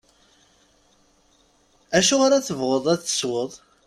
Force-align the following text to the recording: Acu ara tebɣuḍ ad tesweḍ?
Acu 1.97 2.15
ara 2.25 2.45
tebɣuḍ 2.47 2.85
ad 2.93 3.01
tesweḍ? 3.01 3.51